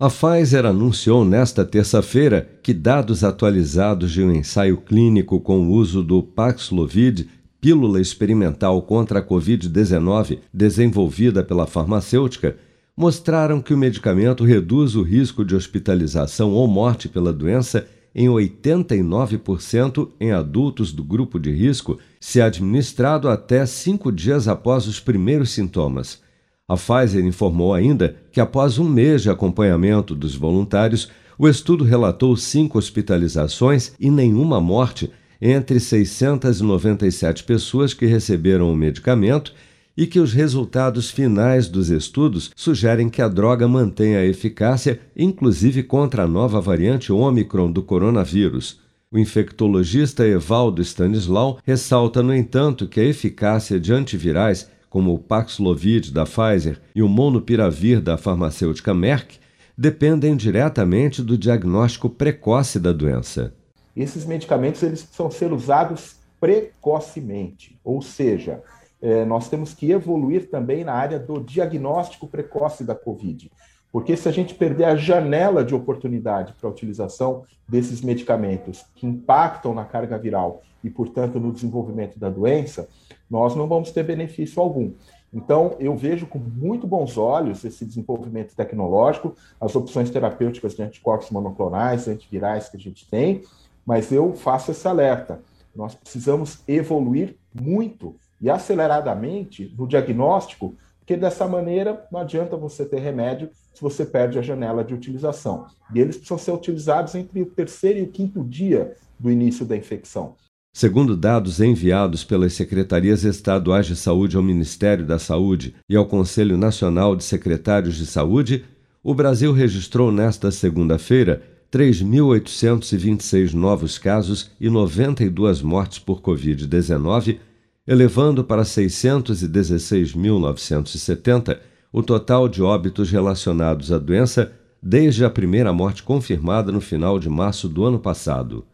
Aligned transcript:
A 0.00 0.08
Pfizer 0.08 0.64
anunciou 0.64 1.24
nesta 1.24 1.64
terça-feira 1.64 2.48
que 2.62 2.72
dados 2.72 3.24
atualizados 3.24 4.12
de 4.12 4.22
um 4.22 4.30
ensaio 4.30 4.76
clínico 4.76 5.40
com 5.40 5.66
o 5.66 5.72
uso 5.72 6.04
do 6.04 6.22
Paxlovid, 6.22 7.28
pílula 7.60 8.00
experimental 8.00 8.80
contra 8.82 9.18
a 9.18 9.22
Covid-19 9.24 10.38
desenvolvida 10.54 11.42
pela 11.42 11.66
farmacêutica, 11.66 12.56
mostraram 12.96 13.60
que 13.60 13.74
o 13.74 13.76
medicamento 13.76 14.44
reduz 14.44 14.94
o 14.94 15.02
risco 15.02 15.44
de 15.44 15.56
hospitalização 15.56 16.52
ou 16.52 16.68
morte 16.68 17.08
pela 17.08 17.32
doença 17.32 17.84
em 18.14 18.28
89% 18.28 20.10
em 20.20 20.30
adultos 20.30 20.92
do 20.92 21.02
grupo 21.02 21.40
de 21.40 21.50
risco, 21.50 21.98
se 22.20 22.40
administrado 22.40 23.28
até 23.28 23.66
cinco 23.66 24.12
dias 24.12 24.46
após 24.46 24.86
os 24.86 25.00
primeiros 25.00 25.50
sintomas. 25.50 26.27
A 26.68 26.76
Pfizer 26.76 27.24
informou 27.24 27.72
ainda 27.72 28.14
que, 28.30 28.42
após 28.42 28.78
um 28.78 28.86
mês 28.86 29.22
de 29.22 29.30
acompanhamento 29.30 30.14
dos 30.14 30.34
voluntários, 30.34 31.08
o 31.38 31.48
estudo 31.48 31.82
relatou 31.82 32.36
cinco 32.36 32.76
hospitalizações 32.76 33.92
e 33.98 34.10
nenhuma 34.10 34.60
morte 34.60 35.10
entre 35.40 35.80
697 35.80 37.44
pessoas 37.44 37.94
que 37.94 38.04
receberam 38.04 38.70
o 38.70 38.76
medicamento 38.76 39.54
e 39.96 40.06
que 40.06 40.20
os 40.20 40.32
resultados 40.34 41.10
finais 41.10 41.68
dos 41.68 41.88
estudos 41.88 42.50
sugerem 42.54 43.08
que 43.08 43.22
a 43.22 43.28
droga 43.28 43.66
mantém 43.66 44.16
a 44.16 44.24
eficácia, 44.24 45.00
inclusive 45.16 45.82
contra 45.82 46.24
a 46.24 46.28
nova 46.28 46.60
variante 46.60 47.10
Ômicron 47.10 47.72
do 47.72 47.82
coronavírus. 47.82 48.78
O 49.10 49.18
infectologista 49.18 50.26
Evaldo 50.26 50.82
Stanislau 50.82 51.58
ressalta, 51.64 52.22
no 52.22 52.34
entanto, 52.34 52.86
que 52.86 53.00
a 53.00 53.04
eficácia 53.04 53.80
de 53.80 53.90
antivirais 53.92 54.68
como 54.88 55.12
o 55.12 55.18
Paxlovid 55.18 56.12
da 56.12 56.24
Pfizer 56.24 56.80
e 56.94 57.02
o 57.02 57.08
Monopiravir 57.08 58.00
da 58.00 58.16
farmacêutica 58.16 58.94
Merck, 58.94 59.38
dependem 59.76 60.36
diretamente 60.36 61.22
do 61.22 61.38
diagnóstico 61.38 62.10
precoce 62.10 62.80
da 62.80 62.92
doença. 62.92 63.54
Esses 63.96 64.24
medicamentos 64.24 64.82
eles 64.82 65.02
precisam 65.02 65.30
ser 65.30 65.52
usados 65.52 66.16
precocemente, 66.40 67.78
ou 67.84 68.00
seja, 68.00 68.62
é, 69.00 69.24
nós 69.24 69.48
temos 69.48 69.74
que 69.74 69.90
evoluir 69.90 70.50
também 70.50 70.84
na 70.84 70.92
área 70.92 71.18
do 71.18 71.40
diagnóstico 71.40 72.26
precoce 72.26 72.84
da 72.84 72.94
Covid. 72.94 73.50
Porque 73.90 74.16
se 74.16 74.28
a 74.28 74.32
gente 74.32 74.54
perder 74.54 74.84
a 74.84 74.96
janela 74.96 75.64
de 75.64 75.74
oportunidade 75.74 76.52
para 76.52 76.68
a 76.68 76.72
utilização 76.72 77.44
desses 77.68 78.02
medicamentos 78.02 78.84
que 78.94 79.06
impactam 79.06 79.74
na 79.74 79.84
carga 79.84 80.18
viral 80.18 80.62
e, 80.84 80.90
portanto, 80.90 81.40
no 81.40 81.52
desenvolvimento 81.52 82.18
da 82.18 82.28
doença, 82.28 82.88
nós 83.30 83.56
não 83.56 83.66
vamos 83.66 83.90
ter 83.90 84.02
benefício 84.02 84.62
algum. 84.62 84.92
Então, 85.32 85.76
eu 85.78 85.94
vejo 85.94 86.26
com 86.26 86.38
muito 86.38 86.86
bons 86.86 87.18
olhos 87.18 87.64
esse 87.64 87.84
desenvolvimento 87.84 88.54
tecnológico, 88.54 89.34
as 89.60 89.76
opções 89.76 90.10
terapêuticas 90.10 90.74
de 90.74 90.82
anticorpos 90.82 91.30
monoclonais, 91.30 92.08
antivirais 92.08 92.68
que 92.68 92.76
a 92.76 92.80
gente 92.80 93.08
tem, 93.08 93.42
mas 93.84 94.10
eu 94.10 94.34
faço 94.34 94.70
esse 94.70 94.86
alerta. 94.86 95.40
Nós 95.74 95.94
precisamos 95.94 96.62
evoluir 96.66 97.36
muito 97.54 98.16
e 98.40 98.48
aceleradamente 98.48 99.74
no 99.76 99.86
diagnóstico, 99.86 100.74
porque 101.08 101.16
dessa 101.18 101.48
maneira 101.48 102.06
não 102.12 102.20
adianta 102.20 102.54
você 102.54 102.84
ter 102.84 103.00
remédio 103.00 103.48
se 103.72 103.80
você 103.80 104.04
perde 104.04 104.38
a 104.38 104.42
janela 104.42 104.84
de 104.84 104.92
utilização. 104.92 105.64
E 105.94 106.00
eles 106.00 106.16
precisam 106.16 106.36
ser 106.36 106.52
utilizados 106.52 107.14
entre 107.14 107.40
o 107.40 107.46
terceiro 107.46 108.00
e 108.00 108.02
o 108.02 108.08
quinto 108.08 108.44
dia 108.44 108.94
do 109.18 109.30
início 109.30 109.64
da 109.64 109.74
infecção. 109.74 110.34
Segundo 110.76 111.16
dados 111.16 111.60
enviados 111.60 112.24
pelas 112.24 112.52
secretarias 112.52 113.24
estaduais 113.24 113.86
de 113.86 113.96
saúde 113.96 114.36
ao 114.36 114.42
Ministério 114.42 115.06
da 115.06 115.18
Saúde 115.18 115.74
e 115.88 115.96
ao 115.96 116.04
Conselho 116.04 116.58
Nacional 116.58 117.16
de 117.16 117.24
Secretários 117.24 117.96
de 117.96 118.04
Saúde, 118.04 118.66
o 119.02 119.14
Brasil 119.14 119.50
registrou 119.50 120.12
nesta 120.12 120.50
segunda-feira 120.50 121.42
3.826 121.72 123.54
novos 123.54 123.96
casos 123.96 124.50
e 124.60 124.68
92 124.68 125.62
mortes 125.62 125.98
por 125.98 126.20
Covid-19, 126.20 127.38
elevando 127.88 128.44
para 128.44 128.62
616.970 128.64 131.58
o 131.90 132.02
total 132.02 132.46
de 132.46 132.62
óbitos 132.62 133.10
relacionados 133.10 133.90
à 133.90 133.96
doença 133.96 134.52
desde 134.82 135.24
a 135.24 135.30
primeira 135.30 135.72
morte 135.72 136.02
confirmada 136.02 136.70
no 136.70 136.82
final 136.82 137.18
de 137.18 137.30
março 137.30 137.66
do 137.66 137.86
ano 137.86 137.98
passado. 137.98 138.66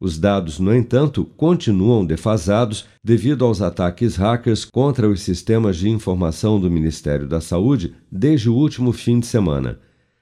Os 0.00 0.18
dados, 0.18 0.58
no 0.58 0.74
entanto, 0.74 1.24
continuam 1.36 2.04
defasados 2.04 2.84
devido 3.02 3.44
aos 3.44 3.62
ataques 3.62 4.16
hackers 4.16 4.64
contra 4.64 5.08
os 5.08 5.22
sistemas 5.22 5.76
de 5.76 5.88
informação 5.88 6.60
do 6.60 6.68
Ministério 6.68 7.28
da 7.28 7.40
Saúde 7.40 7.94
desde 8.10 8.50
o 8.50 8.54
último 8.54 8.92
fim 8.92 9.20
de 9.20 9.26
semana. 9.26 9.78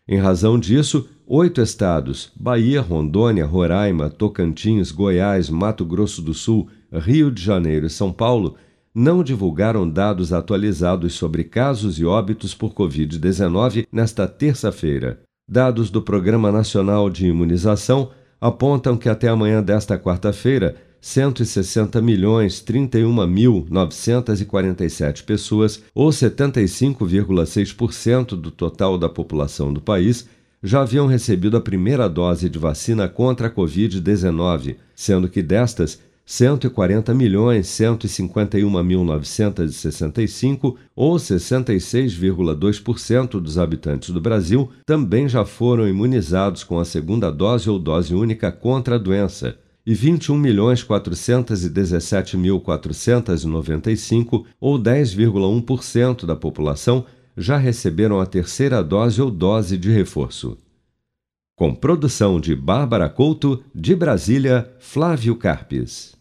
Em 0.06 0.18
razão 0.18 0.58
disso, 0.58 1.08
oito 1.26 1.60
estados 1.60 2.30
Bahia, 2.36 2.80
Rondônia, 2.80 3.44
Roraima, 3.44 4.08
Tocantins, 4.08 4.92
Goiás, 4.92 5.50
Mato 5.50 5.84
Grosso 5.84 6.22
do 6.22 6.32
Sul, 6.32 6.68
Rio 6.92 7.30
de 7.30 7.42
Janeiro 7.42 7.86
e 7.86 7.90
São 7.90 8.12
Paulo 8.12 8.54
não 8.94 9.22
divulgaram 9.22 9.86
dados 9.86 10.32
atualizados 10.32 11.12
sobre 11.12 11.44
casos 11.44 11.98
e 11.98 12.06
óbitos 12.06 12.54
por 12.54 12.72
Covid-19 12.72 13.86
nesta 13.92 14.26
terça-feira. 14.26 15.20
Dados 15.46 15.90
do 15.90 16.00
Programa 16.00 16.50
Nacional 16.50 17.10
de 17.10 17.26
Imunização 17.26 18.10
apontam 18.40 18.96
que 18.96 19.10
até 19.10 19.28
amanhã 19.28 19.62
desta 19.62 19.98
quarta-feira, 19.98 20.76
160 20.98 22.00
milhões 22.00 22.60
31 22.60 23.26
mil 23.26 23.66
947 23.70 25.24
pessoas, 25.24 25.82
ou 25.94 26.08
75,6% 26.08 28.28
do 28.28 28.50
total 28.50 28.96
da 28.96 29.08
população 29.08 29.72
do 29.72 29.80
país, 29.80 30.26
já 30.66 30.82
haviam 30.82 31.06
recebido 31.06 31.56
a 31.56 31.60
primeira 31.60 32.08
dose 32.08 32.50
de 32.50 32.58
vacina 32.58 33.08
contra 33.08 33.46
a 33.46 33.50
Covid-19, 33.50 34.74
sendo 34.96 35.28
que 35.28 35.40
destas, 35.40 36.04
140 36.28 37.14
milhões 37.14 37.68
151 37.68 38.82
mil 38.82 39.04
965, 39.04 40.76
ou 40.96 41.14
66,2% 41.14 43.40
dos 43.40 43.58
habitantes 43.58 44.10
do 44.10 44.20
Brasil, 44.20 44.68
também 44.84 45.28
já 45.28 45.44
foram 45.44 45.86
imunizados 45.86 46.64
com 46.64 46.80
a 46.80 46.84
segunda 46.84 47.30
dose 47.30 47.70
ou 47.70 47.78
dose 47.78 48.12
única 48.12 48.50
contra 48.50 48.96
a 48.96 48.98
doença, 48.98 49.56
e 49.86 49.94
21 49.94 50.36
milhões 50.36 50.82
417 50.82 52.36
mil 52.36 52.58
495, 52.58 54.44
ou 54.60 54.76
10,1% 54.76 56.26
da 56.26 56.34
população, 56.34 57.04
já 57.36 57.58
receberam 57.58 58.18
a 58.18 58.26
terceira 58.26 58.82
dose 58.82 59.20
ou 59.20 59.30
dose 59.30 59.76
de 59.76 59.90
reforço. 59.90 60.56
Com 61.54 61.74
produção 61.74 62.40
de 62.40 62.54
Bárbara 62.54 63.08
Couto, 63.08 63.62
de 63.74 63.94
Brasília, 63.94 64.74
Flávio 64.78 65.36
Carpes. 65.36 66.15